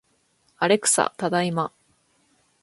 [0.57, 1.71] アレクサ、ただいま